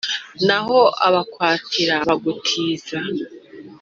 [0.45, 2.97] naho abakwatira bagutiza